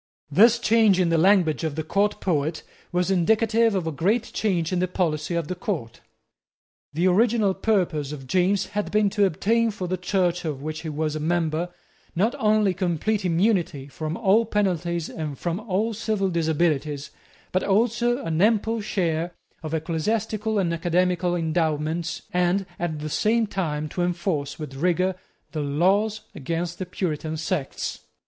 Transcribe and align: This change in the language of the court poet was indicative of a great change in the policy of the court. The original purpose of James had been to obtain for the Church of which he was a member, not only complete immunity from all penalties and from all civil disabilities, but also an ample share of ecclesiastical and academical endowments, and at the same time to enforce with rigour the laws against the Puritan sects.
This 0.31 0.57
change 0.57 0.99
in 0.99 1.09
the 1.09 1.17
language 1.19 1.63
of 1.63 1.75
the 1.75 1.83
court 1.83 2.19
poet 2.19 2.63
was 2.91 3.11
indicative 3.11 3.75
of 3.75 3.85
a 3.85 3.91
great 3.91 4.23
change 4.33 4.73
in 4.73 4.79
the 4.79 4.87
policy 4.87 5.35
of 5.35 5.47
the 5.47 5.53
court. 5.53 6.01
The 6.91 7.05
original 7.07 7.53
purpose 7.53 8.11
of 8.11 8.25
James 8.25 8.65
had 8.73 8.89
been 8.89 9.11
to 9.11 9.25
obtain 9.25 9.69
for 9.69 9.87
the 9.87 9.97
Church 9.97 10.43
of 10.43 10.63
which 10.63 10.81
he 10.81 10.89
was 10.89 11.15
a 11.15 11.19
member, 11.19 11.69
not 12.15 12.33
only 12.39 12.73
complete 12.73 13.23
immunity 13.23 13.87
from 13.87 14.17
all 14.17 14.43
penalties 14.47 15.07
and 15.07 15.37
from 15.37 15.59
all 15.59 15.93
civil 15.93 16.29
disabilities, 16.31 17.11
but 17.51 17.61
also 17.61 18.23
an 18.25 18.41
ample 18.41 18.81
share 18.81 19.35
of 19.61 19.75
ecclesiastical 19.75 20.57
and 20.57 20.73
academical 20.73 21.35
endowments, 21.35 22.23
and 22.33 22.65
at 22.79 23.01
the 23.01 23.07
same 23.09 23.45
time 23.45 23.87
to 23.89 24.01
enforce 24.01 24.57
with 24.57 24.73
rigour 24.73 25.13
the 25.51 25.61
laws 25.61 26.21
against 26.33 26.79
the 26.79 26.87
Puritan 26.87 27.37
sects. 27.37 27.99